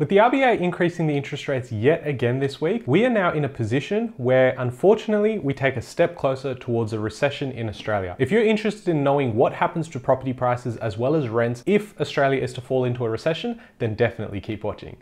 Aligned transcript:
With 0.00 0.08
the 0.08 0.16
RBA 0.16 0.60
increasing 0.60 1.06
the 1.06 1.14
interest 1.14 1.46
rates 1.46 1.70
yet 1.70 2.06
again 2.06 2.38
this 2.38 2.58
week, 2.58 2.84
we 2.86 3.04
are 3.04 3.10
now 3.10 3.34
in 3.34 3.44
a 3.44 3.50
position 3.50 4.14
where 4.16 4.54
unfortunately 4.56 5.38
we 5.38 5.52
take 5.52 5.76
a 5.76 5.82
step 5.82 6.16
closer 6.16 6.54
towards 6.54 6.94
a 6.94 6.98
recession 6.98 7.52
in 7.52 7.68
Australia. 7.68 8.16
If 8.18 8.30
you're 8.30 8.42
interested 8.42 8.88
in 8.88 9.04
knowing 9.04 9.36
what 9.36 9.52
happens 9.52 9.88
to 9.88 10.00
property 10.00 10.32
prices 10.32 10.78
as 10.78 10.96
well 10.96 11.14
as 11.14 11.28
rents 11.28 11.62
if 11.66 12.00
Australia 12.00 12.40
is 12.42 12.54
to 12.54 12.62
fall 12.62 12.86
into 12.86 13.04
a 13.04 13.10
recession, 13.10 13.60
then 13.78 13.94
definitely 13.94 14.40
keep 14.40 14.64
watching. 14.64 14.96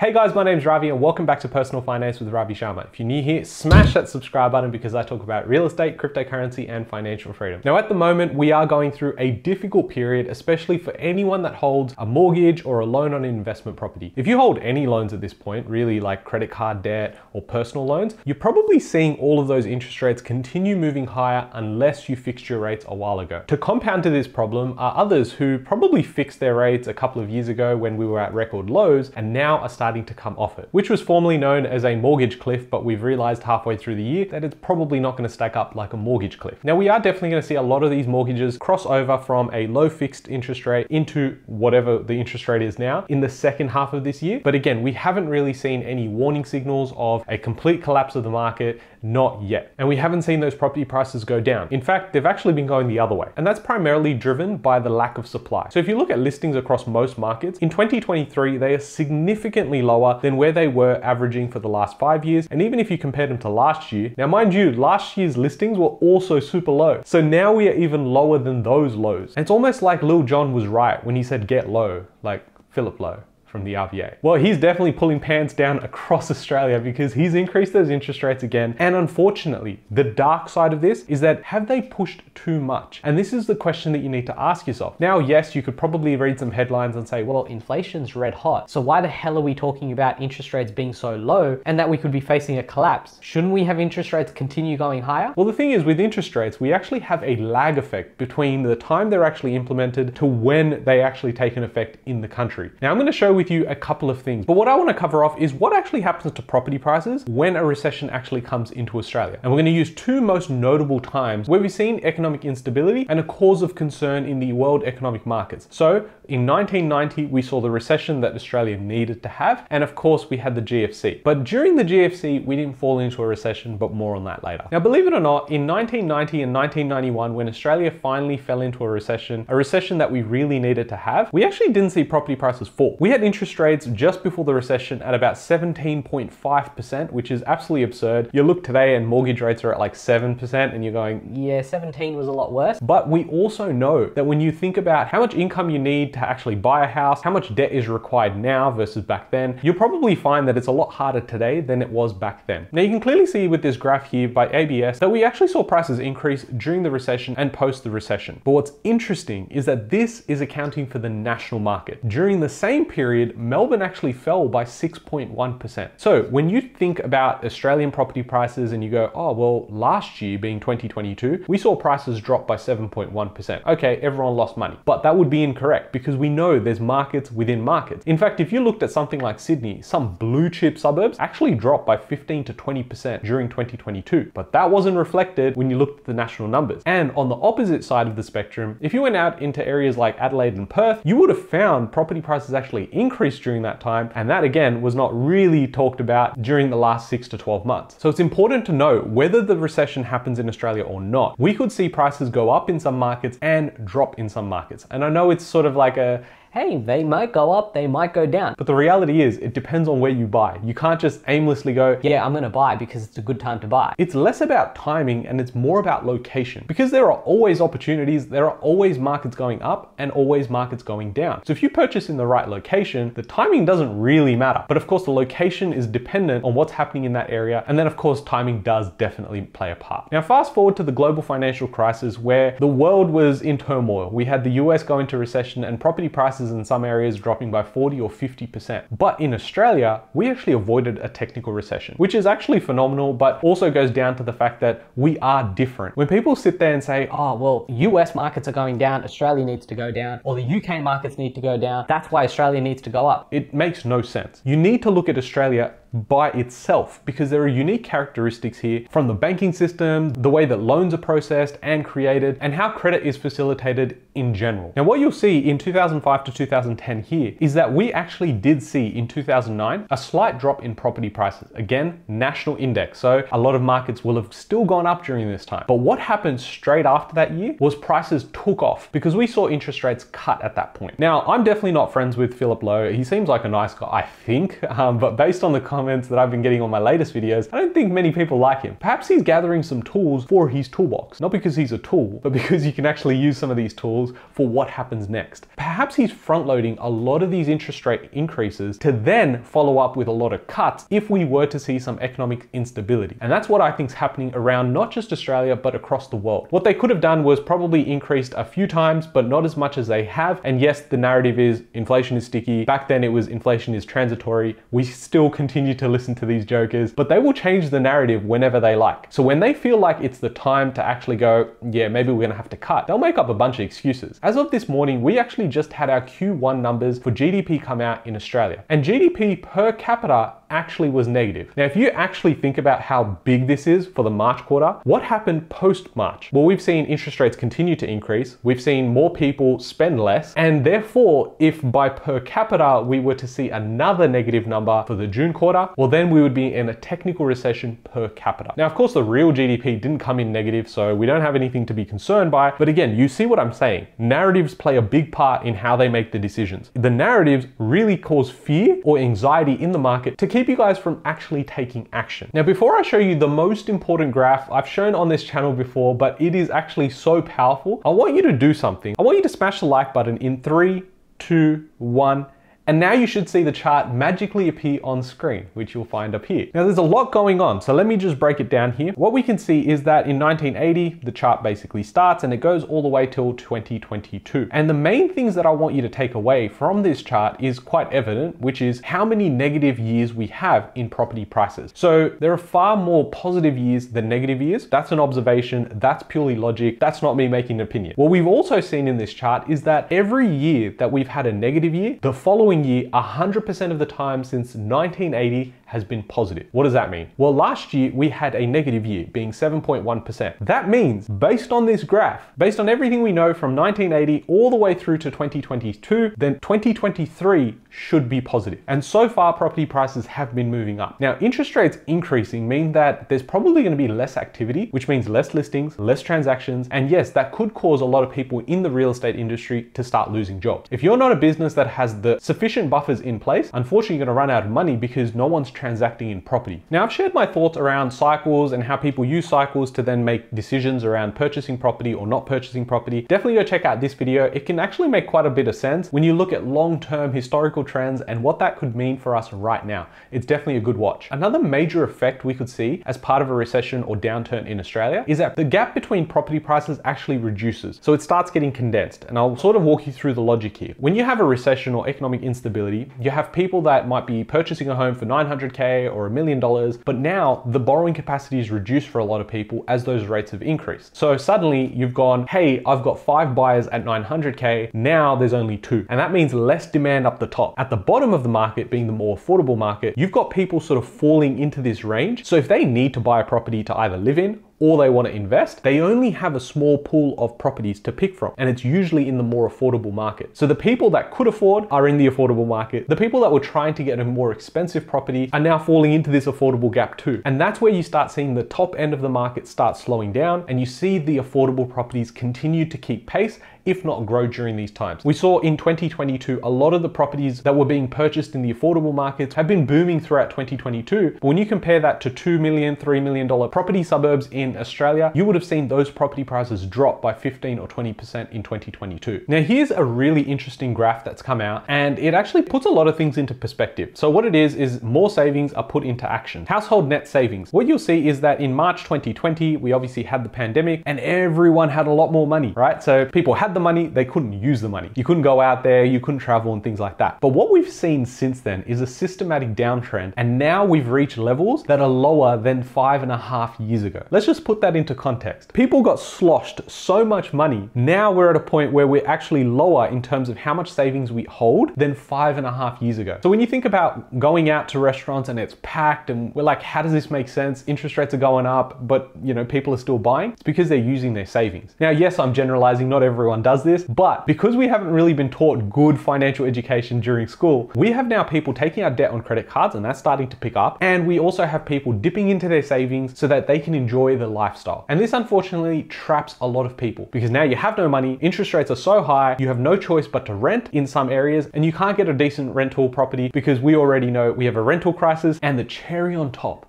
Hey 0.00 0.14
guys, 0.14 0.34
my 0.34 0.42
name 0.44 0.56
is 0.56 0.64
Ravi 0.64 0.88
and 0.88 0.98
welcome 0.98 1.26
back 1.26 1.40
to 1.40 1.48
Personal 1.48 1.82
Finance 1.82 2.20
with 2.20 2.30
Ravi 2.30 2.54
Sharma. 2.54 2.86
If 2.86 2.98
you're 2.98 3.06
new 3.06 3.22
here, 3.22 3.44
smash 3.44 3.92
that 3.92 4.08
subscribe 4.08 4.50
button 4.50 4.70
because 4.70 4.94
I 4.94 5.02
talk 5.02 5.22
about 5.22 5.46
real 5.46 5.66
estate, 5.66 5.98
cryptocurrency, 5.98 6.70
and 6.70 6.88
financial 6.88 7.34
freedom. 7.34 7.60
Now, 7.66 7.76
at 7.76 7.90
the 7.90 7.94
moment, 7.94 8.32
we 8.32 8.50
are 8.50 8.64
going 8.64 8.92
through 8.92 9.14
a 9.18 9.32
difficult 9.32 9.90
period, 9.90 10.26
especially 10.26 10.78
for 10.78 10.94
anyone 10.94 11.42
that 11.42 11.54
holds 11.56 11.94
a 11.98 12.06
mortgage 12.06 12.64
or 12.64 12.80
a 12.80 12.86
loan 12.86 13.12
on 13.12 13.26
an 13.26 13.36
investment 13.36 13.76
property. 13.76 14.14
If 14.16 14.26
you 14.26 14.38
hold 14.38 14.58
any 14.60 14.86
loans 14.86 15.12
at 15.12 15.20
this 15.20 15.34
point, 15.34 15.68
really 15.68 16.00
like 16.00 16.24
credit 16.24 16.50
card 16.50 16.80
debt 16.80 17.18
or 17.34 17.42
personal 17.42 17.84
loans, 17.84 18.14
you're 18.24 18.36
probably 18.36 18.80
seeing 18.80 19.18
all 19.18 19.38
of 19.38 19.48
those 19.48 19.66
interest 19.66 20.00
rates 20.00 20.22
continue 20.22 20.76
moving 20.76 21.08
higher 21.08 21.46
unless 21.52 22.08
you 22.08 22.16
fixed 22.16 22.48
your 22.48 22.60
rates 22.60 22.86
a 22.88 22.94
while 22.94 23.20
ago. 23.20 23.42
To 23.48 23.56
compound 23.58 24.04
to 24.04 24.10
this 24.10 24.26
problem 24.26 24.76
are 24.78 24.96
others 24.96 25.32
who 25.32 25.58
probably 25.58 26.02
fixed 26.02 26.40
their 26.40 26.54
rates 26.54 26.88
a 26.88 26.94
couple 26.94 27.20
of 27.20 27.28
years 27.28 27.48
ago 27.48 27.76
when 27.76 27.98
we 27.98 28.06
were 28.06 28.18
at 28.18 28.32
record 28.32 28.70
lows 28.70 29.10
and 29.10 29.30
now 29.34 29.58
are 29.58 29.68
starting 29.68 29.89
starting 29.90 30.04
to 30.04 30.14
come 30.14 30.38
off 30.38 30.56
it, 30.56 30.68
which 30.70 30.88
was 30.88 31.00
formerly 31.00 31.36
known 31.36 31.66
as 31.66 31.84
a 31.84 31.96
mortgage 31.96 32.38
cliff, 32.38 32.70
but 32.70 32.84
we've 32.84 33.02
realized 33.02 33.42
halfway 33.42 33.76
through 33.76 33.96
the 33.96 34.02
year 34.04 34.24
that 34.26 34.44
it's 34.44 34.54
probably 34.62 35.00
not 35.00 35.16
going 35.16 35.28
to 35.28 35.34
stack 35.34 35.56
up 35.56 35.74
like 35.74 35.92
a 35.92 35.96
mortgage 35.96 36.38
cliff. 36.38 36.62
Now 36.62 36.76
we 36.76 36.88
are 36.88 37.00
definitely 37.00 37.30
going 37.30 37.42
to 37.42 37.48
see 37.48 37.56
a 37.56 37.62
lot 37.62 37.82
of 37.82 37.90
these 37.90 38.06
mortgages 38.06 38.56
cross 38.56 38.86
over 38.86 39.18
from 39.18 39.50
a 39.52 39.66
low 39.66 39.90
fixed 39.90 40.28
interest 40.28 40.64
rate 40.64 40.86
into 40.90 41.36
whatever 41.46 41.98
the 41.98 42.12
interest 42.12 42.46
rate 42.46 42.62
is 42.62 42.78
now 42.78 43.04
in 43.08 43.18
the 43.18 43.28
second 43.28 43.70
half 43.70 43.92
of 43.92 44.04
this 44.04 44.22
year. 44.22 44.40
But 44.44 44.54
again, 44.54 44.80
we 44.80 44.92
haven't 44.92 45.28
really 45.28 45.52
seen 45.52 45.82
any 45.82 46.06
warning 46.06 46.44
signals 46.44 46.92
of 46.96 47.24
a 47.26 47.36
complete 47.36 47.82
collapse 47.82 48.14
of 48.14 48.22
the 48.22 48.30
market, 48.30 48.80
not 49.02 49.42
yet. 49.42 49.74
And 49.78 49.88
we 49.88 49.96
haven't 49.96 50.22
seen 50.22 50.38
those 50.38 50.54
property 50.54 50.84
prices 50.84 51.24
go 51.24 51.40
down. 51.40 51.66
In 51.72 51.80
fact, 51.80 52.12
they've 52.12 52.26
actually 52.26 52.54
been 52.54 52.68
going 52.68 52.86
the 52.86 53.00
other 53.00 53.16
way. 53.16 53.28
And 53.36 53.44
that's 53.44 53.58
primarily 53.58 54.14
driven 54.14 54.56
by 54.56 54.78
the 54.78 54.90
lack 54.90 55.18
of 55.18 55.26
supply. 55.26 55.66
So 55.70 55.80
if 55.80 55.88
you 55.88 55.98
look 55.98 56.10
at 56.10 56.20
listings 56.20 56.54
across 56.54 56.86
most 56.86 57.18
markets, 57.18 57.58
in 57.58 57.70
2023, 57.70 58.56
they 58.56 58.74
are 58.74 58.78
significantly 58.78 59.79
lower 59.82 60.20
than 60.20 60.36
where 60.36 60.52
they 60.52 60.68
were 60.68 61.00
averaging 61.02 61.50
for 61.50 61.58
the 61.58 61.68
last 61.68 61.98
five 61.98 62.24
years. 62.24 62.46
And 62.50 62.62
even 62.62 62.80
if 62.80 62.90
you 62.90 62.98
compare 62.98 63.26
them 63.26 63.38
to 63.38 63.48
last 63.48 63.92
year, 63.92 64.12
now 64.16 64.26
mind 64.26 64.54
you, 64.54 64.72
last 64.72 65.16
year's 65.16 65.36
listings 65.36 65.78
were 65.78 65.88
also 65.88 66.40
super 66.40 66.72
low. 66.72 67.02
So 67.04 67.20
now 67.20 67.52
we 67.52 67.68
are 67.68 67.74
even 67.74 68.06
lower 68.06 68.38
than 68.38 68.62
those 68.62 68.94
lows. 68.94 69.32
And 69.36 69.42
it's 69.42 69.50
almost 69.50 69.82
like 69.82 70.02
Lil 70.02 70.22
Jon 70.22 70.52
was 70.52 70.66
right 70.66 71.02
when 71.04 71.16
he 71.16 71.22
said 71.22 71.46
get 71.46 71.68
low, 71.68 72.06
like 72.22 72.46
Philip 72.70 73.00
Lowe 73.00 73.22
from 73.50 73.64
the 73.64 73.74
RBA? 73.74 74.16
Well, 74.22 74.36
he's 74.36 74.56
definitely 74.56 74.92
pulling 74.92 75.18
pants 75.18 75.52
down 75.52 75.78
across 75.80 76.30
Australia 76.30 76.78
because 76.78 77.14
he's 77.14 77.34
increased 77.34 77.72
those 77.72 77.90
interest 77.90 78.22
rates 78.22 78.42
again. 78.42 78.76
And 78.78 78.94
unfortunately, 78.94 79.80
the 79.90 80.04
dark 80.04 80.48
side 80.48 80.72
of 80.72 80.80
this 80.80 81.04
is 81.08 81.20
that 81.20 81.42
have 81.42 81.66
they 81.66 81.82
pushed 81.82 82.22
too 82.34 82.60
much? 82.60 83.00
And 83.02 83.18
this 83.18 83.32
is 83.32 83.46
the 83.46 83.56
question 83.56 83.92
that 83.92 83.98
you 83.98 84.08
need 84.08 84.26
to 84.26 84.40
ask 84.40 84.66
yourself. 84.66 84.98
Now, 85.00 85.18
yes, 85.18 85.54
you 85.54 85.62
could 85.62 85.76
probably 85.76 86.14
read 86.16 86.38
some 86.38 86.52
headlines 86.52 86.96
and 86.96 87.06
say, 87.06 87.22
well, 87.22 87.44
inflation's 87.44 88.14
red 88.14 88.34
hot. 88.34 88.70
So 88.70 88.80
why 88.80 89.00
the 89.00 89.08
hell 89.08 89.36
are 89.36 89.42
we 89.42 89.54
talking 89.54 89.92
about 89.92 90.22
interest 90.22 90.54
rates 90.54 90.70
being 90.70 90.92
so 90.92 91.16
low 91.16 91.60
and 91.66 91.78
that 91.78 91.88
we 91.88 91.98
could 91.98 92.12
be 92.12 92.20
facing 92.20 92.58
a 92.58 92.62
collapse? 92.62 93.18
Shouldn't 93.20 93.52
we 93.52 93.64
have 93.64 93.80
interest 93.80 94.12
rates 94.12 94.30
continue 94.30 94.76
going 94.76 95.02
higher? 95.02 95.34
Well, 95.36 95.46
the 95.46 95.52
thing 95.52 95.72
is 95.72 95.82
with 95.82 95.98
interest 95.98 96.36
rates, 96.36 96.60
we 96.60 96.72
actually 96.72 97.00
have 97.00 97.22
a 97.24 97.36
lag 97.36 97.78
effect 97.78 98.16
between 98.16 98.62
the 98.62 98.76
time 98.76 99.10
they're 99.10 99.24
actually 99.24 99.56
implemented 99.56 100.14
to 100.16 100.24
when 100.24 100.84
they 100.84 101.00
actually 101.00 101.32
take 101.32 101.56
an 101.56 101.64
effect 101.64 101.98
in 102.06 102.20
the 102.20 102.28
country. 102.28 102.70
Now, 102.80 102.92
I'm 102.92 103.00
to 103.10 103.18
show 103.18 103.32
with 103.40 103.50
you 103.50 103.66
a 103.68 103.74
couple 103.74 104.10
of 104.10 104.20
things. 104.20 104.44
But 104.44 104.52
what 104.52 104.68
I 104.68 104.76
want 104.76 104.90
to 104.90 104.94
cover 104.94 105.24
off 105.24 105.40
is 105.40 105.54
what 105.54 105.74
actually 105.74 106.02
happens 106.02 106.34
to 106.34 106.42
property 106.42 106.76
prices 106.76 107.24
when 107.24 107.56
a 107.56 107.64
recession 107.64 108.10
actually 108.10 108.42
comes 108.42 108.70
into 108.72 108.98
Australia. 108.98 109.40
And 109.42 109.50
we're 109.50 109.56
going 109.56 109.64
to 109.64 109.70
use 109.70 109.94
two 109.94 110.20
most 110.20 110.50
notable 110.50 111.00
times 111.00 111.48
where 111.48 111.58
we've 111.58 111.72
seen 111.72 112.00
economic 112.04 112.44
instability 112.44 113.06
and 113.08 113.18
a 113.18 113.22
cause 113.22 113.62
of 113.62 113.74
concern 113.74 114.26
in 114.26 114.40
the 114.40 114.52
world 114.52 114.84
economic 114.84 115.24
markets. 115.24 115.68
So 115.70 116.06
in 116.28 116.44
1990, 116.46 117.32
we 117.32 117.40
saw 117.40 117.62
the 117.62 117.70
recession 117.70 118.20
that 118.20 118.34
Australia 118.34 118.76
needed 118.76 119.22
to 119.22 119.30
have. 119.30 119.66
And 119.70 119.82
of 119.82 119.94
course, 119.94 120.28
we 120.28 120.36
had 120.36 120.54
the 120.54 120.60
GFC. 120.60 121.22
But 121.22 121.44
during 121.44 121.76
the 121.76 121.84
GFC, 121.84 122.44
we 122.44 122.56
didn't 122.56 122.76
fall 122.76 122.98
into 122.98 123.22
a 123.22 123.26
recession, 123.26 123.78
but 123.78 123.94
more 123.94 124.16
on 124.16 124.24
that 124.24 124.44
later. 124.44 124.68
Now, 124.70 124.80
believe 124.80 125.06
it 125.06 125.14
or 125.14 125.20
not, 125.20 125.50
in 125.50 125.66
1990 125.66 126.42
and 126.42 126.52
1991, 126.52 127.34
when 127.34 127.48
Australia 127.48 127.90
finally 127.90 128.36
fell 128.36 128.60
into 128.60 128.84
a 128.84 128.88
recession, 128.88 129.46
a 129.48 129.56
recession 129.56 129.96
that 129.96 130.12
we 130.12 130.20
really 130.20 130.58
needed 130.58 130.90
to 130.90 130.96
have, 130.96 131.32
we 131.32 131.42
actually 131.42 131.72
didn't 131.72 131.90
see 131.90 132.04
property 132.04 132.36
prices 132.36 132.68
fall. 132.68 132.98
We 133.00 133.08
had 133.10 133.24
interest 133.30 133.60
rates 133.60 133.86
just 133.92 134.24
before 134.24 134.44
the 134.44 134.52
recession 134.52 135.00
at 135.02 135.14
about 135.14 135.36
17.5%, 135.36 137.12
which 137.12 137.30
is 137.30 137.44
absolutely 137.44 137.84
absurd. 137.84 138.28
You 138.32 138.42
look 138.42 138.64
today 138.64 138.96
and 138.96 139.06
mortgage 139.06 139.40
rates 139.40 139.62
are 139.62 139.72
at 139.72 139.78
like 139.78 139.94
7% 139.94 140.74
and 140.74 140.82
you're 140.82 140.92
going, 140.92 141.30
yeah, 141.32 141.62
17 141.62 142.16
was 142.16 142.26
a 142.26 142.32
lot 142.32 142.50
worse. 142.50 142.80
But 142.80 143.08
we 143.08 143.26
also 143.26 143.70
know 143.70 144.06
that 144.06 144.26
when 144.26 144.40
you 144.40 144.50
think 144.50 144.78
about 144.78 145.06
how 145.06 145.20
much 145.20 145.34
income 145.34 145.70
you 145.70 145.78
need 145.78 146.12
to 146.14 146.18
actually 146.18 146.56
buy 146.56 146.84
a 146.84 146.88
house, 146.88 147.22
how 147.22 147.30
much 147.30 147.54
debt 147.54 147.70
is 147.70 147.86
required 147.86 148.36
now 148.36 148.68
versus 148.72 149.04
back 149.04 149.30
then, 149.30 149.60
you'll 149.62 149.76
probably 149.76 150.16
find 150.16 150.48
that 150.48 150.58
it's 150.58 150.66
a 150.66 150.72
lot 150.72 150.90
harder 150.90 151.20
today 151.20 151.60
than 151.60 151.82
it 151.82 151.88
was 151.88 152.12
back 152.12 152.48
then. 152.48 152.66
Now 152.72 152.82
you 152.82 152.88
can 152.88 152.98
clearly 152.98 153.26
see 153.26 153.46
with 153.46 153.62
this 153.62 153.76
graph 153.76 154.10
here 154.10 154.26
by 154.26 154.48
ABS 154.48 154.98
that 154.98 155.08
we 155.08 155.22
actually 155.22 155.46
saw 155.46 155.62
prices 155.62 156.00
increase 156.00 156.42
during 156.56 156.82
the 156.82 156.90
recession 156.90 157.36
and 157.38 157.52
post 157.52 157.84
the 157.84 157.92
recession. 157.92 158.42
But 158.44 158.50
what's 158.50 158.72
interesting 158.82 159.46
is 159.52 159.66
that 159.66 159.88
this 159.88 160.24
is 160.26 160.40
accounting 160.40 160.88
for 160.88 160.98
the 160.98 161.08
national 161.08 161.60
market. 161.60 162.08
During 162.08 162.40
the 162.40 162.48
same 162.48 162.84
period, 162.84 163.19
Melbourne 163.26 163.82
actually 163.82 164.12
fell 164.12 164.48
by 164.48 164.64
6.1%. 164.64 165.90
So 165.96 166.22
when 166.24 166.48
you 166.48 166.60
think 166.60 166.98
about 167.00 167.44
Australian 167.44 167.90
property 167.90 168.22
prices 168.22 168.72
and 168.72 168.82
you 168.82 168.90
go, 168.90 169.10
oh, 169.14 169.32
well, 169.32 169.66
last 169.68 170.20
year 170.20 170.38
being 170.38 170.60
2022, 170.60 171.44
we 171.48 171.58
saw 171.58 171.76
prices 171.76 172.20
drop 172.20 172.46
by 172.46 172.56
7.1%. 172.56 173.66
Okay, 173.66 173.96
everyone 173.96 174.34
lost 174.34 174.56
money, 174.56 174.76
but 174.84 175.02
that 175.02 175.16
would 175.16 175.30
be 175.30 175.42
incorrect 175.42 175.92
because 175.92 176.16
we 176.16 176.28
know 176.28 176.58
there's 176.58 176.80
markets 176.80 177.30
within 177.30 177.60
markets. 177.60 178.04
In 178.06 178.18
fact, 178.18 178.40
if 178.40 178.52
you 178.52 178.60
looked 178.60 178.82
at 178.82 178.90
something 178.90 179.20
like 179.20 179.38
Sydney, 179.38 179.82
some 179.82 180.14
blue 180.16 180.50
chip 180.50 180.78
suburbs 180.78 181.18
actually 181.18 181.54
dropped 181.54 181.86
by 181.86 181.96
15 181.96 182.44
to 182.44 182.54
20% 182.54 183.24
during 183.24 183.48
2022, 183.48 184.32
but 184.34 184.52
that 184.52 184.70
wasn't 184.70 184.96
reflected 184.96 185.56
when 185.56 185.70
you 185.70 185.76
looked 185.76 186.00
at 186.00 186.06
the 186.06 186.14
national 186.14 186.48
numbers. 186.48 186.82
And 186.86 187.10
on 187.12 187.28
the 187.28 187.36
opposite 187.36 187.84
side 187.84 188.06
of 188.06 188.16
the 188.16 188.22
spectrum, 188.22 188.78
if 188.80 188.94
you 188.94 189.02
went 189.02 189.16
out 189.16 189.40
into 189.42 189.66
areas 189.66 189.96
like 189.96 190.18
Adelaide 190.18 190.54
and 190.54 190.68
Perth, 190.68 191.00
you 191.04 191.16
would 191.16 191.30
have 191.30 191.48
found 191.48 191.92
property 191.92 192.20
prices 192.20 192.54
actually 192.54 192.88
increased 192.92 193.09
during 193.18 193.62
that 193.62 193.80
time. 193.80 194.10
And 194.14 194.28
that 194.30 194.44
again 194.44 194.82
was 194.82 194.94
not 194.94 195.10
really 195.12 195.66
talked 195.66 196.00
about 196.00 196.40
during 196.40 196.70
the 196.70 196.76
last 196.76 197.08
six 197.08 197.28
to 197.28 197.38
12 197.38 197.64
months. 197.64 197.96
So 197.98 198.08
it's 198.08 198.20
important 198.20 198.64
to 198.66 198.72
know 198.72 199.00
whether 199.00 199.42
the 199.42 199.56
recession 199.56 200.02
happens 200.04 200.38
in 200.38 200.48
Australia 200.48 200.82
or 200.82 201.00
not. 201.00 201.38
We 201.38 201.54
could 201.54 201.70
see 201.70 201.88
prices 201.88 202.30
go 202.30 202.50
up 202.50 202.70
in 202.70 202.80
some 202.80 202.98
markets 202.98 203.38
and 203.42 203.72
drop 203.84 204.18
in 204.18 204.28
some 204.28 204.48
markets. 204.48 204.86
And 204.90 205.04
I 205.04 205.08
know 205.08 205.30
it's 205.30 205.44
sort 205.44 205.66
of 205.66 205.76
like 205.76 205.96
a 205.96 206.24
hey, 206.52 206.78
they 206.78 207.04
might 207.04 207.32
go 207.32 207.52
up, 207.52 207.72
they 207.74 207.86
might 207.86 208.12
go 208.12 208.26
down. 208.26 208.54
But 208.58 208.66
the 208.66 208.74
reality 208.74 209.22
is, 209.22 209.38
it 209.38 209.54
depends 209.54 209.88
on 209.88 210.00
where 210.00 210.10
you 210.10 210.26
buy. 210.26 210.58
You 210.64 210.74
can't 210.74 211.00
just 211.00 211.20
aimlessly 211.28 211.72
go, 211.72 211.98
yeah, 212.02 212.24
I'm 212.24 212.34
gonna 212.34 212.50
buy 212.50 212.74
because 212.74 213.04
it's 213.04 213.18
a 213.18 213.22
good 213.22 213.38
time 213.38 213.60
to 213.60 213.68
buy. 213.68 213.94
It's 213.98 214.14
less 214.14 214.40
about 214.40 214.74
timing 214.74 215.26
and 215.28 215.40
it's 215.40 215.54
more 215.54 215.78
about 215.78 216.04
location. 216.04 216.64
Because 216.66 216.90
there 216.90 217.10
are 217.10 217.20
always 217.22 217.60
opportunities, 217.60 218.26
there 218.26 218.46
are 218.46 218.58
always 218.58 218.98
markets 218.98 219.36
going 219.36 219.62
up 219.62 219.94
and 219.98 220.10
always 220.10 220.50
markets 220.50 220.82
going 220.82 221.12
down. 221.12 221.44
So 221.44 221.52
if 221.52 221.62
you 221.62 221.70
purchase 221.70 222.08
in 222.08 222.16
the 222.16 222.26
right 222.26 222.48
location, 222.48 223.12
the 223.14 223.22
timing 223.22 223.64
doesn't 223.64 224.00
really 224.00 224.34
matter. 224.34 224.64
But 224.66 224.76
of 224.76 224.88
course, 224.88 225.04
the 225.04 225.12
location 225.12 225.72
is 225.72 225.86
dependent 225.86 226.44
on 226.44 226.54
what's 226.54 226.72
happening 226.72 227.04
in 227.04 227.12
that 227.12 227.30
area. 227.30 227.64
And 227.68 227.78
then 227.78 227.86
of 227.86 227.96
course, 227.96 228.22
timing 228.22 228.62
does 228.62 228.90
definitely 228.92 229.42
play 229.42 229.70
a 229.70 229.76
part. 229.76 230.10
Now, 230.10 230.22
fast 230.22 230.52
forward 230.52 230.76
to 230.76 230.82
the 230.82 230.92
global 230.92 231.22
financial 231.22 231.68
crisis 231.68 232.18
where 232.18 232.56
the 232.58 232.66
world 232.66 233.10
was 233.10 233.42
in 233.42 233.56
turmoil. 233.56 234.10
We 234.10 234.24
had 234.24 234.42
the 234.42 234.50
US 234.50 234.82
go 234.82 234.98
into 234.98 235.16
recession 235.16 235.62
and 235.62 235.80
property 235.80 236.08
prices 236.08 236.39
prices 236.40 236.52
in 236.56 236.64
some 236.64 236.84
areas 236.84 237.16
dropping 237.16 237.50
by 237.50 237.62
40 237.62 238.00
or 238.00 238.10
50%. 238.10 238.84
But 238.96 239.20
in 239.20 239.34
Australia, 239.34 240.02
we 240.14 240.30
actually 240.30 240.54
avoided 240.54 240.98
a 240.98 241.08
technical 241.08 241.52
recession, 241.52 241.94
which 241.98 242.14
is 242.14 242.26
actually 242.26 242.60
phenomenal, 242.60 243.12
but 243.12 243.42
also 243.42 243.70
goes 243.70 243.90
down 243.90 244.16
to 244.16 244.22
the 244.22 244.32
fact 244.32 244.60
that 244.60 244.84
we 244.96 245.18
are 245.18 245.44
different. 245.54 245.96
When 245.96 246.06
people 246.06 246.34
sit 246.36 246.58
there 246.58 246.72
and 246.72 246.82
say, 246.82 247.08
oh, 247.10 247.34
well, 247.36 247.66
US 247.68 248.14
markets 248.14 248.48
are 248.48 248.52
going 248.52 248.78
down, 248.78 249.04
Australia 249.04 249.44
needs 249.44 249.66
to 249.66 249.74
go 249.74 249.90
down, 249.90 250.20
or 250.24 250.34
the 250.34 250.56
UK 250.56 250.82
markets 250.82 251.18
need 251.18 251.34
to 251.34 251.40
go 251.40 251.58
down, 251.58 251.84
that's 251.88 252.10
why 252.10 252.24
Australia 252.24 252.60
needs 252.60 252.82
to 252.82 252.90
go 252.90 253.06
up. 253.06 253.28
It 253.30 253.52
makes 253.52 253.84
no 253.84 254.02
sense. 254.02 254.40
You 254.44 254.56
need 254.56 254.82
to 254.82 254.90
look 254.90 255.08
at 255.08 255.18
Australia 255.18 255.74
by 255.92 256.30
itself 256.30 257.00
because 257.04 257.30
there 257.30 257.42
are 257.42 257.48
unique 257.48 257.84
characteristics 257.84 258.58
here 258.58 258.84
from 258.90 259.06
the 259.06 259.14
banking 259.14 259.52
system, 259.52 260.10
the 260.10 260.30
way 260.30 260.44
that 260.46 260.58
loans 260.58 260.94
are 260.94 260.98
processed 260.98 261.58
and 261.62 261.84
created, 261.84 262.38
and 262.40 262.54
how 262.54 262.70
credit 262.70 263.04
is 263.04 263.16
facilitated 263.16 264.00
in 264.14 264.34
general. 264.34 264.72
Now, 264.76 264.84
what 264.84 265.00
you'll 265.00 265.12
see 265.12 265.38
in 265.38 265.58
2005 265.58 266.24
to 266.24 266.32
2010 266.32 267.02
here 267.02 267.34
is 267.40 267.54
that 267.54 267.72
we 267.72 267.92
actually 267.92 268.32
did 268.32 268.62
see 268.62 268.88
in 268.88 269.06
2009 269.06 269.86
a 269.90 269.96
slight 269.96 270.38
drop 270.38 270.64
in 270.64 270.74
property 270.74 271.10
prices. 271.10 271.48
Again, 271.54 272.02
national 272.08 272.56
index. 272.56 272.98
So 272.98 273.26
a 273.32 273.38
lot 273.38 273.54
of 273.54 273.62
markets 273.62 274.04
will 274.04 274.16
have 274.16 274.32
still 274.32 274.64
gone 274.64 274.86
up 274.86 275.04
during 275.04 275.30
this 275.30 275.44
time. 275.44 275.64
But 275.68 275.74
what 275.74 275.98
happened 275.98 276.40
straight 276.40 276.86
after 276.86 277.14
that 277.14 277.32
year 277.32 277.56
was 277.60 277.74
prices 277.74 278.24
took 278.32 278.62
off 278.62 278.90
because 278.92 279.14
we 279.16 279.26
saw 279.26 279.48
interest 279.48 279.84
rates 279.84 280.04
cut 280.04 280.42
at 280.42 280.54
that 280.56 280.74
point. 280.74 280.98
Now, 280.98 281.22
I'm 281.22 281.44
definitely 281.44 281.72
not 281.72 281.92
friends 281.92 282.16
with 282.16 282.34
Philip 282.34 282.62
Lowe. 282.62 282.92
He 282.92 283.04
seems 283.04 283.28
like 283.28 283.44
a 283.44 283.48
nice 283.48 283.74
guy, 283.74 283.88
I 283.88 284.02
think. 284.02 284.62
Um, 284.70 284.98
but 284.98 285.16
based 285.16 285.44
on 285.44 285.52
the 285.52 285.60
comments 285.80 286.08
that 286.08 286.18
I've 286.18 286.30
been 286.30 286.42
getting 286.42 286.60
on 286.60 286.68
my 286.68 286.78
latest 286.78 287.14
videos, 287.14 287.48
I 287.54 287.58
don't 287.58 287.72
think 287.72 287.90
many 287.90 288.12
people 288.12 288.38
like 288.38 288.60
him. 288.60 288.76
Perhaps 288.80 289.08
he's 289.08 289.22
gathering 289.22 289.62
some 289.62 289.82
tools 289.82 290.26
for 290.26 290.46
his 290.46 290.68
toolbox. 290.68 291.20
Not 291.20 291.32
because 291.32 291.56
he's 291.56 291.72
a 291.72 291.78
tool, 291.78 292.20
but 292.22 292.34
because 292.34 292.66
you 292.66 292.72
can 292.72 292.84
actually 292.84 293.16
use 293.16 293.38
some 293.38 293.50
of 293.50 293.56
these 293.56 293.72
tools 293.72 294.12
for 294.30 294.46
what 294.46 294.68
happens 294.68 295.08
next. 295.08 295.46
Perhaps 295.56 295.94
he's 295.94 296.12
front 296.12 296.46
loading 296.46 296.76
a 296.80 296.90
lot 296.90 297.22
of 297.22 297.30
these 297.30 297.48
interest 297.48 297.86
rate 297.86 298.10
increases 298.12 298.76
to 298.76 298.92
then 298.92 299.42
follow 299.42 299.78
up 299.78 299.96
with 299.96 300.06
a 300.06 300.12
lot 300.12 300.34
of 300.34 300.46
cuts 300.46 300.84
if 300.90 301.08
we 301.08 301.24
were 301.24 301.46
to 301.46 301.58
see 301.58 301.78
some 301.78 301.98
economic 302.00 302.50
instability. 302.52 303.16
And 303.22 303.32
that's 303.32 303.48
what 303.48 303.62
I 303.62 303.72
think 303.72 303.88
is 303.88 303.94
happening 303.94 304.30
around 304.34 304.74
not 304.74 304.90
just 304.90 305.14
Australia, 305.14 305.56
but 305.56 305.74
across 305.74 306.08
the 306.08 306.16
world. 306.16 306.48
What 306.50 306.62
they 306.62 306.74
could 306.74 306.90
have 306.90 307.00
done 307.00 307.24
was 307.24 307.40
probably 307.40 307.90
increased 307.90 308.34
a 308.36 308.44
few 308.44 308.66
times, 308.66 309.06
but 309.06 309.26
not 309.26 309.46
as 309.46 309.56
much 309.56 309.78
as 309.78 309.86
they 309.86 310.04
have. 310.04 310.42
And 310.44 310.60
yes, 310.60 310.82
the 310.82 310.98
narrative 310.98 311.38
is 311.38 311.62
inflation 311.72 312.18
is 312.18 312.26
sticky. 312.26 312.66
Back 312.66 312.86
then 312.86 313.02
it 313.02 313.08
was 313.08 313.28
inflation 313.28 313.74
is 313.74 313.86
transitory. 313.86 314.56
We 314.72 314.84
still 314.84 315.30
continue 315.70 315.88
to 315.88 315.92
listen 315.92 316.14
to 316.16 316.26
these 316.26 316.44
jokers, 316.44 316.92
but 316.92 317.08
they 317.08 317.18
will 317.18 317.32
change 317.32 317.70
the 317.70 317.78
narrative 317.78 318.24
whenever 318.24 318.60
they 318.60 318.74
like. 318.74 319.06
So 319.10 319.22
when 319.22 319.40
they 319.40 319.54
feel 319.54 319.78
like 319.78 319.98
it's 320.00 320.18
the 320.18 320.30
time 320.30 320.72
to 320.72 320.84
actually 320.84 321.16
go, 321.16 321.50
yeah, 321.70 321.88
maybe 321.88 322.12
we're 322.12 322.22
gonna 322.22 322.34
have 322.34 322.48
to 322.50 322.56
cut, 322.56 322.86
they'll 322.86 322.98
make 322.98 323.18
up 323.18 323.28
a 323.28 323.34
bunch 323.34 323.56
of 323.56 323.60
excuses. 323.60 324.18
As 324.22 324.36
of 324.36 324.50
this 324.50 324.68
morning, 324.68 325.02
we 325.02 325.18
actually 325.18 325.48
just 325.48 325.72
had 325.72 325.90
our 325.90 326.00
Q1 326.00 326.60
numbers 326.60 326.98
for 326.98 327.12
GDP 327.12 327.62
come 327.62 327.80
out 327.80 328.06
in 328.06 328.16
Australia. 328.16 328.64
And 328.68 328.84
GDP 328.84 329.40
per 329.40 329.72
capita 329.72 330.34
actually 330.50 330.88
was 330.88 331.06
negative. 331.06 331.52
Now, 331.56 331.64
if 331.64 331.76
you 331.76 331.88
actually 331.90 332.34
think 332.34 332.58
about 332.58 332.80
how 332.80 333.04
big 333.24 333.46
this 333.46 333.66
is 333.66 333.86
for 333.86 334.02
the 334.02 334.10
March 334.10 334.44
quarter, 334.44 334.76
what 334.82 335.02
happened 335.02 335.48
post 335.48 335.94
March? 335.96 336.30
Well, 336.32 336.44
we've 336.44 336.60
seen 336.60 336.86
interest 336.86 337.20
rates 337.20 337.36
continue 337.36 337.76
to 337.76 337.88
increase. 337.88 338.36
We've 338.42 338.60
seen 338.60 338.88
more 338.88 339.12
people 339.12 339.60
spend 339.60 340.00
less. 340.00 340.34
And 340.34 340.66
therefore, 340.66 341.34
if 341.38 341.60
by 341.62 341.88
per 341.88 342.20
capita 342.20 342.82
we 342.84 342.98
were 343.00 343.14
to 343.14 343.26
see 343.26 343.50
another 343.50 344.08
negative 344.08 344.46
number 344.46 344.84
for 344.86 344.94
the 344.94 345.06
June 345.06 345.32
quarter, 345.32 345.59
well, 345.76 345.88
then 345.88 346.10
we 346.10 346.20
would 346.22 346.34
be 346.34 346.54
in 346.54 346.68
a 346.68 346.74
technical 346.74 347.24
recession 347.24 347.78
per 347.84 348.08
capita. 348.08 348.52
Now, 348.56 348.66
of 348.66 348.74
course, 348.74 348.92
the 348.92 349.02
real 349.04 349.32
GDP 349.32 349.80
didn't 349.80 349.98
come 349.98 350.18
in 350.18 350.32
negative, 350.32 350.68
so 350.68 350.94
we 350.94 351.06
don't 351.06 351.20
have 351.20 351.36
anything 351.36 351.64
to 351.66 351.74
be 351.74 351.84
concerned 351.84 352.32
by. 352.32 352.52
But 352.58 352.68
again, 352.68 352.96
you 352.96 353.06
see 353.08 353.26
what 353.26 353.38
I'm 353.38 353.52
saying. 353.52 353.86
Narratives 353.98 354.54
play 354.54 354.76
a 354.76 354.82
big 354.82 355.12
part 355.12 355.46
in 355.46 355.54
how 355.54 355.76
they 355.76 355.88
make 355.88 356.10
the 356.10 356.18
decisions. 356.18 356.70
The 356.74 356.90
narratives 356.90 357.46
really 357.58 357.96
cause 357.96 358.30
fear 358.30 358.80
or 358.84 358.98
anxiety 358.98 359.52
in 359.52 359.70
the 359.70 359.78
market 359.78 360.18
to 360.18 360.26
keep 360.26 360.40
keep 360.40 360.48
you 360.48 360.56
guys 360.56 360.78
from 360.78 361.02
actually 361.04 361.44
taking 361.44 361.86
action. 361.92 362.30
Now, 362.32 362.42
before 362.42 362.74
I 362.78 362.82
show 362.82 362.96
you 362.96 363.14
the 363.18 363.28
most 363.28 363.68
important 363.68 364.10
graph 364.10 364.50
I've 364.50 364.66
shown 364.66 364.94
on 364.94 365.10
this 365.10 365.22
channel 365.22 365.52
before, 365.52 365.94
but 365.94 366.18
it 366.18 366.34
is 366.34 366.48
actually 366.48 366.88
so 366.88 367.20
powerful, 367.20 367.82
I 367.84 367.90
want 367.90 368.16
you 368.16 368.22
to 368.22 368.32
do 368.32 368.54
something. 368.54 368.94
I 368.98 369.02
want 369.02 369.18
you 369.18 369.22
to 369.22 369.28
smash 369.28 369.60
the 369.60 369.66
like 369.66 369.92
button 369.92 370.16
in 370.16 370.40
three, 370.40 370.84
two, 371.18 371.68
one, 371.76 372.24
and 372.70 372.78
now 372.78 372.92
you 372.92 373.04
should 373.04 373.28
see 373.28 373.42
the 373.42 373.50
chart 373.50 373.92
magically 373.92 374.46
appear 374.46 374.78
on 374.84 375.02
screen, 375.02 375.48
which 375.54 375.74
you'll 375.74 375.84
find 375.84 376.14
up 376.14 376.24
here. 376.24 376.46
Now 376.54 376.62
there's 376.62 376.78
a 376.78 376.82
lot 376.82 377.10
going 377.10 377.40
on, 377.40 377.60
so 377.60 377.74
let 377.74 377.84
me 377.84 377.96
just 377.96 378.16
break 378.16 378.38
it 378.38 378.48
down 378.48 378.70
here. 378.70 378.92
What 378.92 379.12
we 379.12 379.24
can 379.24 379.38
see 379.38 379.68
is 379.68 379.82
that 379.82 380.06
in 380.06 380.20
1980, 380.20 381.00
the 381.02 381.10
chart 381.10 381.42
basically 381.42 381.82
starts 381.82 382.22
and 382.22 382.32
it 382.32 382.36
goes 382.36 382.62
all 382.62 382.80
the 382.80 382.86
way 382.86 383.08
till 383.08 383.34
2022. 383.34 384.50
And 384.52 384.70
the 384.70 384.74
main 384.74 385.12
things 385.12 385.34
that 385.34 385.46
I 385.46 385.50
want 385.50 385.74
you 385.74 385.82
to 385.82 385.88
take 385.88 386.14
away 386.14 386.46
from 386.46 386.84
this 386.84 387.02
chart 387.02 387.42
is 387.42 387.58
quite 387.58 387.92
evident, 387.92 388.40
which 388.40 388.62
is 388.62 388.80
how 388.84 389.04
many 389.04 389.28
negative 389.28 389.80
years 389.80 390.14
we 390.14 390.28
have 390.28 390.70
in 390.76 390.88
property 390.88 391.24
prices. 391.24 391.72
So 391.74 392.10
there 392.20 392.32
are 392.32 392.38
far 392.38 392.76
more 392.76 393.10
positive 393.10 393.58
years 393.58 393.88
than 393.88 394.08
negative 394.08 394.40
years. 394.40 394.68
That's 394.68 394.92
an 394.92 395.00
observation, 395.00 395.72
that's 395.80 396.04
purely 396.04 396.36
logic, 396.36 396.78
that's 396.78 397.02
not 397.02 397.16
me 397.16 397.26
making 397.26 397.56
an 397.56 397.66
opinion. 397.66 397.94
What 397.96 398.10
we've 398.10 398.28
also 398.28 398.60
seen 398.60 398.86
in 398.86 398.96
this 398.96 399.12
chart 399.12 399.50
is 399.50 399.62
that 399.62 399.90
every 399.90 400.32
year 400.32 400.72
that 400.78 400.92
we've 400.92 401.08
had 401.08 401.26
a 401.26 401.32
negative 401.32 401.74
year, 401.74 401.98
the 402.00 402.12
following 402.12 402.59
year 402.64 402.84
100% 402.90 403.70
of 403.70 403.78
the 403.78 403.86
time 403.86 404.24
since 404.24 404.54
1980 404.54 405.52
has 405.70 405.84
been 405.84 406.02
positive. 406.02 406.48
What 406.50 406.64
does 406.64 406.72
that 406.72 406.90
mean? 406.90 407.08
Well, 407.16 407.32
last 407.32 407.72
year 407.72 407.92
we 407.94 408.08
had 408.08 408.34
a 408.34 408.44
negative 408.44 408.84
year 408.84 409.06
being 409.12 409.30
7.1%. 409.30 410.34
That 410.40 410.68
means 410.68 411.06
based 411.06 411.52
on 411.52 411.64
this 411.64 411.84
graph, 411.84 412.22
based 412.36 412.58
on 412.58 412.68
everything 412.68 413.02
we 413.02 413.12
know 413.12 413.32
from 413.32 413.54
1980 413.54 414.24
all 414.26 414.50
the 414.50 414.56
way 414.56 414.74
through 414.74 414.98
to 414.98 415.12
2022, 415.12 416.14
then 416.18 416.40
2023 416.40 417.56
should 417.68 418.08
be 418.08 418.20
positive. 418.20 418.60
And 418.66 418.84
so 418.84 419.08
far 419.08 419.32
property 419.32 419.64
prices 419.64 420.06
have 420.06 420.34
been 420.34 420.50
moving 420.50 420.80
up. 420.80 421.00
Now, 421.00 421.16
interest 421.20 421.54
rates 421.54 421.78
increasing 421.86 422.48
mean 422.48 422.72
that 422.72 423.08
there's 423.08 423.22
probably 423.22 423.62
going 423.62 423.70
to 423.70 423.76
be 423.76 423.86
less 423.86 424.16
activity, 424.16 424.66
which 424.72 424.88
means 424.88 425.08
less 425.08 425.34
listings, 425.34 425.78
less 425.78 426.02
transactions, 426.02 426.66
and 426.72 426.90
yes, 426.90 427.10
that 427.10 427.30
could 427.30 427.54
cause 427.54 427.80
a 427.80 427.84
lot 427.84 428.02
of 428.02 428.10
people 428.10 428.40
in 428.48 428.64
the 428.64 428.70
real 428.70 428.90
estate 428.90 429.14
industry 429.14 429.70
to 429.74 429.84
start 429.84 430.10
losing 430.10 430.40
jobs. 430.40 430.68
If 430.72 430.82
you're 430.82 430.96
not 430.96 431.12
a 431.12 431.16
business 431.16 431.54
that 431.54 431.68
has 431.68 432.00
the 432.00 432.18
sufficient 432.18 432.70
buffers 432.70 433.00
in 433.00 433.20
place, 433.20 433.50
unfortunately 433.54 433.96
you're 433.96 434.06
going 434.06 434.14
to 434.14 434.18
run 434.18 434.30
out 434.30 434.44
of 434.44 434.50
money 434.50 434.74
because 434.74 435.14
no 435.14 435.28
one's 435.28 435.50
transacting 435.60 436.10
in 436.10 436.22
property. 436.22 436.62
Now, 436.70 436.82
I've 436.82 436.92
shared 436.92 437.12
my 437.12 437.26
thoughts 437.26 437.58
around 437.58 437.90
cycles 437.90 438.52
and 438.52 438.64
how 438.64 438.76
people 438.78 439.04
use 439.04 439.28
cycles 439.28 439.70
to 439.72 439.82
then 439.82 440.02
make 440.02 440.34
decisions 440.34 440.84
around 440.84 441.14
purchasing 441.14 441.58
property 441.58 441.92
or 441.92 442.06
not 442.06 442.24
purchasing 442.24 442.64
property. 442.64 443.02
Definitely 443.02 443.34
go 443.34 443.44
check 443.44 443.66
out 443.66 443.80
this 443.80 443.92
video. 443.92 444.24
It 444.24 444.46
can 444.46 444.58
actually 444.58 444.88
make 444.88 445.06
quite 445.06 445.26
a 445.26 445.30
bit 445.30 445.48
of 445.48 445.54
sense 445.54 445.92
when 445.92 446.02
you 446.02 446.14
look 446.14 446.32
at 446.32 446.46
long-term 446.46 447.12
historical 447.12 447.62
trends 447.62 448.00
and 448.00 448.22
what 448.22 448.38
that 448.38 448.58
could 448.58 448.74
mean 448.74 448.96
for 448.98 449.14
us 449.14 449.34
right 449.34 449.66
now. 449.66 449.86
It's 450.10 450.24
definitely 450.24 450.56
a 450.56 450.60
good 450.60 450.78
watch. 450.78 451.08
Another 451.10 451.38
major 451.38 451.84
effect 451.84 452.24
we 452.24 452.32
could 452.32 452.48
see 452.48 452.82
as 452.86 452.96
part 452.96 453.20
of 453.20 453.28
a 453.28 453.34
recession 453.34 453.82
or 453.82 453.96
downturn 453.96 454.46
in 454.46 454.58
Australia 454.58 455.04
is 455.06 455.18
that 455.18 455.36
the 455.36 455.44
gap 455.44 455.74
between 455.74 456.06
property 456.06 456.40
prices 456.40 456.80
actually 456.86 457.18
reduces. 457.18 457.78
So 457.82 457.92
it 457.92 458.00
starts 458.00 458.30
getting 458.30 458.50
condensed. 458.50 459.04
And 459.04 459.18
I'll 459.18 459.36
sort 459.36 459.56
of 459.56 459.62
walk 459.62 459.86
you 459.86 459.92
through 459.92 460.14
the 460.14 460.22
logic 460.22 460.56
here. 460.56 460.74
When 460.78 460.94
you 460.94 461.04
have 461.04 461.20
a 461.20 461.24
recession 461.24 461.74
or 461.74 461.86
economic 461.86 462.22
instability, 462.22 462.90
you 462.98 463.10
have 463.10 463.30
people 463.30 463.60
that 463.62 463.86
might 463.86 464.06
be 464.06 464.24
purchasing 464.24 464.70
a 464.70 464.74
home 464.74 464.94
for 464.94 465.04
900 465.04 465.49
100K 465.50 465.92
or 465.92 466.06
a 466.06 466.10
million 466.10 466.40
dollars, 466.40 466.76
but 466.76 466.96
now 466.96 467.42
the 467.46 467.60
borrowing 467.60 467.94
capacity 467.94 468.38
is 468.38 468.50
reduced 468.50 468.88
for 468.88 468.98
a 468.98 469.04
lot 469.04 469.20
of 469.20 469.28
people 469.28 469.64
as 469.68 469.84
those 469.84 470.04
rates 470.06 470.30
have 470.30 470.42
increased. 470.42 470.96
So 470.96 471.16
suddenly 471.16 471.72
you've 471.74 471.94
gone, 471.94 472.26
hey, 472.26 472.62
I've 472.66 472.82
got 472.82 472.98
five 472.98 473.34
buyers 473.34 473.66
at 473.68 473.84
900K, 473.84 474.72
now 474.74 475.16
there's 475.16 475.32
only 475.32 475.56
two. 475.58 475.86
And 475.88 475.98
that 475.98 476.12
means 476.12 476.34
less 476.34 476.70
demand 476.70 477.06
up 477.06 477.18
the 477.18 477.26
top. 477.26 477.54
At 477.58 477.70
the 477.70 477.76
bottom 477.76 478.12
of 478.12 478.22
the 478.22 478.28
market, 478.28 478.70
being 478.70 478.86
the 478.86 478.92
more 478.92 479.16
affordable 479.16 479.56
market, 479.56 479.94
you've 479.96 480.12
got 480.12 480.30
people 480.30 480.60
sort 480.60 480.82
of 480.82 480.88
falling 480.88 481.38
into 481.38 481.60
this 481.60 481.84
range. 481.84 482.24
So 482.24 482.36
if 482.36 482.48
they 482.48 482.64
need 482.64 482.94
to 482.94 483.00
buy 483.00 483.20
a 483.20 483.24
property 483.24 483.64
to 483.64 483.76
either 483.76 483.96
live 483.96 484.18
in 484.18 484.42
or 484.60 484.78
they 484.78 484.90
want 484.90 485.08
to 485.08 485.14
invest, 485.14 485.62
they 485.62 485.80
only 485.80 486.10
have 486.10 486.36
a 486.36 486.40
small 486.40 486.78
pool 486.78 487.14
of 487.18 487.36
properties 487.38 487.80
to 487.80 487.90
pick 487.90 488.14
from, 488.14 488.32
and 488.38 488.48
it's 488.48 488.62
usually 488.62 489.08
in 489.08 489.16
the 489.16 489.22
more 489.22 489.50
affordable 489.50 489.92
market. 489.92 490.36
So 490.36 490.46
the 490.46 490.54
people 490.54 490.90
that 490.90 491.10
could 491.10 491.26
afford 491.26 491.66
are 491.70 491.88
in 491.88 491.96
the 491.96 492.06
affordable 492.06 492.46
market. 492.46 492.86
The 492.88 492.96
people 492.96 493.20
that 493.22 493.32
were 493.32 493.40
trying 493.40 493.74
to 493.74 493.82
get 493.82 493.98
a 493.98 494.04
more 494.04 494.32
expensive 494.32 494.86
property 494.86 495.30
are 495.32 495.40
now 495.40 495.58
falling 495.58 495.94
into 495.94 496.10
this 496.10 496.26
affordable 496.26 496.72
gap 496.72 496.98
too. 496.98 497.22
And 497.24 497.40
that's 497.40 497.60
where 497.60 497.72
you 497.72 497.82
start 497.82 498.10
seeing 498.10 498.34
the 498.34 498.44
top 498.44 498.74
end 498.78 498.92
of 498.92 499.00
the 499.00 499.08
market 499.08 499.48
start 499.48 499.76
slowing 499.76 500.12
down, 500.12 500.44
and 500.46 500.60
you 500.60 500.66
see 500.66 500.98
the 500.98 501.16
affordable 501.16 501.68
properties 501.68 502.10
continue 502.10 502.66
to 502.66 502.78
keep 502.78 503.06
pace 503.06 503.40
if 503.64 503.84
not 503.84 504.06
grow 504.06 504.26
during 504.26 504.56
these 504.56 504.70
times. 504.70 505.04
We 505.04 505.14
saw 505.14 505.38
in 505.40 505.56
2022, 505.56 506.40
a 506.42 506.50
lot 506.50 506.74
of 506.74 506.82
the 506.82 506.88
properties 506.88 507.42
that 507.42 507.54
were 507.54 507.64
being 507.64 507.88
purchased 507.88 508.34
in 508.34 508.42
the 508.42 508.52
affordable 508.52 508.94
markets 508.94 509.34
have 509.34 509.46
been 509.46 509.66
booming 509.66 510.00
throughout 510.00 510.30
2022. 510.30 511.12
But 511.14 511.24
when 511.24 511.36
you 511.36 511.46
compare 511.46 511.80
that 511.80 512.00
to 512.02 512.10
$2 512.10 512.40
million, 512.40 512.76
$3 512.76 513.02
million 513.02 513.28
property 513.50 513.82
suburbs 513.82 514.28
in 514.30 514.56
Australia, 514.56 515.12
you 515.14 515.24
would 515.24 515.34
have 515.34 515.44
seen 515.44 515.68
those 515.68 515.90
property 515.90 516.24
prices 516.24 516.66
drop 516.66 517.02
by 517.02 517.12
15 517.12 517.58
or 517.58 517.68
20% 517.68 518.30
in 518.30 518.42
2022. 518.42 519.24
Now, 519.28 519.40
here's 519.42 519.70
a 519.70 519.84
really 519.84 520.22
interesting 520.22 520.74
graph 520.74 521.04
that's 521.04 521.22
come 521.22 521.40
out 521.40 521.64
and 521.68 521.98
it 521.98 522.14
actually 522.14 522.42
puts 522.42 522.66
a 522.66 522.70
lot 522.70 522.88
of 522.88 522.96
things 522.96 523.18
into 523.18 523.34
perspective. 523.34 523.90
So 523.94 524.10
what 524.10 524.24
it 524.24 524.34
is, 524.34 524.54
is 524.54 524.82
more 524.82 525.10
savings 525.10 525.52
are 525.52 525.62
put 525.62 525.84
into 525.84 526.10
action. 526.10 526.46
Household 526.46 526.88
net 526.88 527.08
savings. 527.08 527.52
What 527.52 527.66
you'll 527.66 527.78
see 527.78 528.08
is 528.08 528.20
that 528.20 528.40
in 528.40 528.54
March 528.54 528.84
2020, 528.84 529.56
we 529.56 529.72
obviously 529.72 530.02
had 530.02 530.24
the 530.24 530.28
pandemic 530.28 530.82
and 530.86 531.00
everyone 531.00 531.68
had 531.68 531.86
a 531.86 531.92
lot 531.92 532.12
more 532.12 532.26
money, 532.26 532.52
right? 532.56 532.82
So 532.82 533.06
people 533.06 533.34
had 533.34 533.49
had 533.50 533.54
the 533.56 533.60
money, 533.60 533.88
they 533.88 534.04
couldn't 534.04 534.32
use 534.32 534.60
the 534.60 534.68
money. 534.68 534.90
You 534.94 535.02
couldn't 535.02 535.24
go 535.24 535.40
out 535.40 535.64
there, 535.64 535.84
you 535.84 535.98
couldn't 535.98 536.20
travel 536.20 536.52
and 536.52 536.62
things 536.62 536.78
like 536.78 536.98
that. 536.98 537.18
But 537.20 537.28
what 537.28 537.50
we've 537.50 537.68
seen 537.68 538.06
since 538.06 538.40
then 538.40 538.62
is 538.62 538.80
a 538.80 538.86
systematic 538.86 539.56
downtrend. 539.56 540.12
And 540.16 540.38
now 540.38 540.64
we've 540.64 540.86
reached 540.86 541.18
levels 541.18 541.64
that 541.64 541.80
are 541.80 541.88
lower 541.88 542.36
than 542.36 542.62
five 542.62 543.02
and 543.02 543.10
a 543.10 543.16
half 543.16 543.58
years 543.58 543.82
ago. 543.82 544.06
Let's 544.12 544.26
just 544.26 544.44
put 544.44 544.60
that 544.60 544.76
into 544.76 544.94
context. 544.94 545.52
People 545.52 545.82
got 545.82 545.98
sloshed 545.98 546.60
so 546.70 547.04
much 547.04 547.32
money. 547.32 547.68
Now 547.74 548.12
we're 548.12 548.30
at 548.30 548.36
a 548.36 548.40
point 548.40 548.72
where 548.72 548.86
we're 548.86 549.06
actually 549.06 549.42
lower 549.42 549.88
in 549.88 550.00
terms 550.00 550.28
of 550.28 550.36
how 550.36 550.54
much 550.54 550.70
savings 550.70 551.10
we 551.10 551.24
hold 551.24 551.72
than 551.76 551.92
five 551.92 552.38
and 552.38 552.46
a 552.46 552.52
half 552.52 552.80
years 552.80 552.98
ago. 552.98 553.18
So 553.24 553.30
when 553.30 553.40
you 553.40 553.46
think 553.46 553.64
about 553.64 554.16
going 554.20 554.48
out 554.48 554.68
to 554.68 554.78
restaurants 554.78 555.28
and 555.28 555.40
it's 555.40 555.56
packed 555.62 556.08
and 556.10 556.32
we're 556.36 556.44
like, 556.44 556.62
how 556.62 556.82
does 556.82 556.92
this 556.92 557.10
make 557.10 557.28
sense? 557.28 557.64
Interest 557.66 557.96
rates 557.96 558.14
are 558.14 558.18
going 558.18 558.46
up, 558.46 558.86
but 558.86 559.10
you 559.24 559.34
know, 559.34 559.44
people 559.44 559.74
are 559.74 559.78
still 559.78 559.98
buying. 559.98 560.32
It's 560.32 560.44
because 560.44 560.68
they're 560.68 560.78
using 560.78 561.14
their 561.14 561.26
savings. 561.26 561.74
Now, 561.80 561.90
yes, 561.90 562.20
I'm 562.20 562.32
generalizing, 562.32 562.88
not 562.88 563.02
everyone 563.02 563.39
does 563.42 563.64
this, 563.64 563.84
but 563.84 564.26
because 564.26 564.56
we 564.56 564.68
haven't 564.68 564.90
really 564.90 565.12
been 565.12 565.30
taught 565.30 565.70
good 565.70 565.98
financial 565.98 566.46
education 566.46 567.00
during 567.00 567.26
school, 567.26 567.70
we 567.74 567.92
have 567.92 568.06
now 568.06 568.22
people 568.22 568.54
taking 568.54 568.82
out 568.82 568.96
debt 568.96 569.10
on 569.10 569.22
credit 569.22 569.48
cards 569.48 569.74
and 569.74 569.84
that's 569.84 569.98
starting 569.98 570.28
to 570.28 570.36
pick 570.36 570.56
up. 570.56 570.78
And 570.80 571.06
we 571.06 571.18
also 571.18 571.44
have 571.44 571.64
people 571.64 571.92
dipping 571.92 572.28
into 572.28 572.48
their 572.48 572.62
savings 572.62 573.18
so 573.18 573.26
that 573.28 573.46
they 573.46 573.58
can 573.58 573.74
enjoy 573.74 574.16
the 574.16 574.26
lifestyle. 574.26 574.84
And 574.88 575.00
this 575.00 575.12
unfortunately 575.12 575.84
traps 575.84 576.36
a 576.40 576.46
lot 576.46 576.66
of 576.66 576.76
people 576.76 577.08
because 577.12 577.30
now 577.30 577.42
you 577.42 577.56
have 577.56 577.76
no 577.76 577.88
money, 577.88 578.18
interest 578.20 578.54
rates 578.54 578.70
are 578.70 578.76
so 578.76 579.02
high, 579.02 579.36
you 579.38 579.48
have 579.48 579.58
no 579.58 579.76
choice 579.76 580.06
but 580.06 580.26
to 580.26 580.34
rent 580.34 580.68
in 580.72 580.86
some 580.86 581.10
areas 581.10 581.48
and 581.54 581.64
you 581.64 581.72
can't 581.72 581.96
get 581.96 582.08
a 582.08 582.12
decent 582.12 582.54
rental 582.54 582.88
property 582.88 583.30
because 583.32 583.60
we 583.60 583.74
already 583.74 584.10
know 584.10 584.32
we 584.32 584.44
have 584.44 584.56
a 584.56 584.62
rental 584.62 584.92
crisis 584.92 585.38
and 585.42 585.58
the 585.58 585.64
cherry 585.64 586.14
on 586.14 586.32
top, 586.32 586.66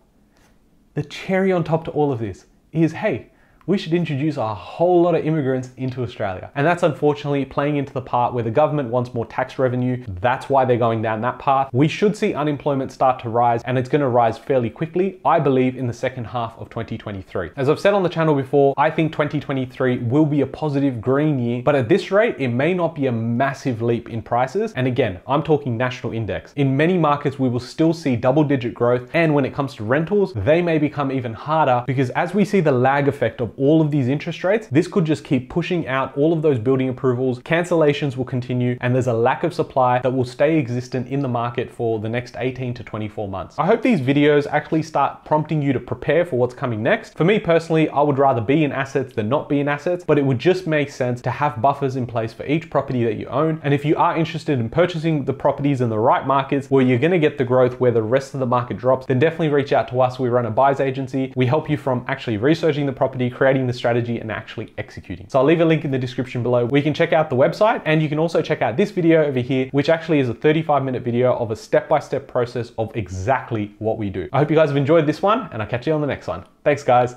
the 0.94 1.04
cherry 1.04 1.52
on 1.52 1.64
top 1.64 1.86
to 1.86 1.92
all 1.92 2.12
of 2.12 2.20
this 2.20 2.46
is, 2.72 2.94
hey, 2.94 3.30
we 3.72 3.78
should 3.78 3.94
introduce 3.94 4.36
a 4.36 4.54
whole 4.54 5.02
lot 5.02 5.16
of 5.16 5.26
immigrants 5.26 5.70
into 5.78 6.04
Australia. 6.04 6.52
And 6.56 6.68
that's 6.68 6.84
unfortunately 6.84 7.46
playing 7.46 7.78
into 7.78 7.94
the 7.94 8.02
part 8.02 8.34
where 8.34 8.44
the 8.44 8.52
government 8.52 8.90
wants 8.90 9.14
more 9.14 9.26
tax 9.26 9.58
revenue. 9.58 10.04
That's 10.20 10.50
why 10.50 10.66
they're 10.66 10.76
going 10.76 11.02
down 11.02 11.22
that 11.22 11.40
path. 11.40 11.70
We 11.72 11.88
should 11.88 12.18
see 12.18 12.34
unemployment 12.34 12.92
start 12.92 13.22
to 13.22 13.30
rise 13.30 13.62
and 13.64 13.78
it's 13.78 13.88
to 13.88 14.10
rise 14.10 14.38
fairly 14.38 14.70
quickly, 14.70 15.22
I 15.24 15.40
believe, 15.40 15.78
in 15.78 15.88
the 15.88 15.94
second 15.94 16.26
half 16.26 16.58
of 16.58 16.70
2023. 16.70 17.52
As 17.56 17.70
I've 17.70 17.80
said 17.80 17.94
on 17.94 18.04
the 18.04 18.10
channel 18.10 18.36
before, 18.36 18.74
I 18.76 18.90
think 18.90 19.14
2023 19.14 20.00
will 20.00 20.26
be 20.26 20.42
a 20.42 20.48
positive 20.48 21.00
green 21.00 21.40
year, 21.40 21.62
but 21.64 21.74
at 21.74 21.88
this 21.88 22.12
rate, 22.12 22.36
it 22.40 22.50
may 22.50 22.74
not 22.74 22.94
be 22.94 23.06
a 23.06 23.12
massive 23.14 23.82
leap 23.82 24.10
in 24.10 24.22
prices. 24.22 24.74
And 24.74 24.86
again, 24.86 25.22
I'm 25.28 25.44
talking 25.44 25.78
national 25.78 26.12
index. 26.12 26.52
In 26.58 26.76
many 26.76 26.98
markets, 26.98 27.40
we 27.40 27.48
will 27.48 27.62
still 27.62 27.94
see 27.94 28.18
double 28.18 28.44
digit 28.44 28.74
growth. 28.74 29.10
And 29.14 29.34
when 29.34 29.46
it 29.46 29.54
comes 29.54 29.76
to 29.76 29.86
rentals, 29.86 30.34
they 30.34 30.62
may 30.62 30.78
become 30.78 31.10
even 31.10 31.34
harder 31.34 31.86
because 31.88 32.10
as 32.10 32.34
we 32.34 32.44
see 32.44 32.60
the 32.60 32.74
lag 32.74 33.08
effect 33.08 33.40
of 33.40 33.54
all 33.62 33.80
of 33.80 33.92
these 33.92 34.08
interest 34.08 34.44
rates, 34.44 34.68
this 34.72 34.88
could 34.88 35.06
just 35.06 35.24
keep 35.24 35.48
pushing 35.48 35.88
out 35.88 36.18
all 36.18 36.34
of 36.34 36.42
those 36.42 36.58
building 36.58 36.90
approvals. 36.90 37.40
Cancellations 37.42 38.18
will 38.18 38.26
continue 38.26 38.76
and 38.82 38.96
there's 38.96 39.06
a 39.06 39.14
lack 39.14 39.44
of 39.44 39.54
supply 39.54 40.00
that 40.00 40.12
will 40.12 40.26
stay 40.26 40.58
existent 40.58 41.08
in 41.08 41.22
the 41.22 41.28
market 41.28 41.70
for 41.70 42.00
the 42.00 42.10
next 42.10 42.36
18 42.40 42.74
to 42.74 42.84
24 42.84 43.28
months. 43.28 43.60
I 43.60 43.68
hope 43.68 43.84
these 43.84 44.02
videos 44.02 44.48
actually 44.48 44.82
start 44.82 45.24
prompting 45.26 45.62
you 45.62 45.74
to 45.74 45.80
prepare 45.80 46.26
for 46.26 46.38
what's 46.38 46.56
coming 46.56 46.82
next. 46.82 47.16
For 47.16 47.24
me 47.24 47.38
personally, 47.38 47.88
I 47.90 48.02
would 48.02 48.18
rather 48.18 48.42
be 48.42 48.64
in 48.64 48.72
assets 48.72 49.14
than 49.14 49.30
not 49.30 49.48
be 49.48 49.60
in 49.60 49.68
assets, 49.68 50.04
but 50.04 50.18
it 50.18 50.26
would 50.26 50.40
just 50.40 50.66
make 50.66 50.90
sense 50.90 51.22
to 51.22 51.30
have 51.30 51.62
buffers 51.62 51.96
in 51.96 52.08
place 52.08 52.34
for 52.34 52.46
each 52.48 52.70
property 52.72 53.04
that 53.04 53.18
you 53.18 53.28
own. 53.28 53.62
And 53.64 53.76
if 53.76 53.86
you 53.86 53.96
are 53.96 54.18
interested 54.18 54.60
in 54.60 54.70
purchasing 54.70 55.26
the 55.26 55.34
properties 55.34 55.82
in 55.82 55.90
the 55.90 56.00
right 56.00 56.26
markets 56.26 56.72
where 56.72 56.84
you're 56.84 56.98
gonna 56.98 57.20
get 57.20 57.38
the 57.38 57.46
growth 57.46 57.80
where 57.80 57.92
the 57.92 58.02
rest 58.02 58.34
of 58.34 58.40
the 58.40 58.48
market 58.48 58.78
drops, 58.78 59.06
then 59.06 59.20
definitely 59.20 59.50
reach 59.50 59.72
out 59.72 59.88
to 59.90 60.02
us. 60.02 60.18
We 60.18 60.30
run 60.30 60.48
a 60.48 60.52
buyer's 60.52 60.80
agency. 60.80 61.32
We 61.36 61.46
help 61.46 61.70
you 61.70 61.78
from 61.78 62.04
actually 62.08 62.38
researching 62.38 62.88
the 62.88 62.94
property, 62.94 63.30
creating 63.42 63.66
the 63.66 63.74
strategy 63.74 64.20
and 64.20 64.32
actually 64.32 64.72
executing. 64.78 65.28
So 65.28 65.40
I'll 65.40 65.46
leave 65.46 65.62
a 65.62 65.66
link 65.66 65.84
in 65.84 65.90
the 65.90 65.98
description 65.98 66.44
below 66.44 66.68
where 66.68 66.78
you 66.78 66.84
can 66.84 66.94
check 66.94 67.12
out 67.12 67.28
the 67.28 67.36
website 67.36 67.82
and 67.86 68.00
you 68.00 68.08
can 68.08 68.20
also 68.20 68.40
check 68.40 68.62
out 68.62 68.78
this 68.78 68.92
video 68.92 69.26
over 69.26 69.40
here, 69.40 69.68
which 69.72 69.90
actually 69.90 70.20
is 70.20 70.30
a 70.30 70.34
35 70.36 70.84
minute 70.84 71.02
video 71.02 71.34
of 71.34 71.50
a 71.50 71.56
step-by-step 71.56 72.22
-step 72.22 72.28
process 72.28 72.72
of 72.78 72.96
exactly 72.96 73.74
what 73.80 73.98
we 73.98 74.12
do. 74.12 74.30
I 74.32 74.38
hope 74.38 74.52
you 74.52 74.56
guys 74.56 74.70
have 74.70 74.78
enjoyed 74.78 75.08
this 75.08 75.24
one 75.24 75.50
and 75.52 75.60
I'll 75.60 75.68
catch 75.68 75.88
you 75.88 75.94
on 75.96 76.02
the 76.02 76.12
next 76.16 76.28
one. 76.28 76.44
Thanks 76.64 76.84
guys. 76.84 77.16